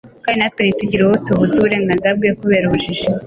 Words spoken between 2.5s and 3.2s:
ubujiji.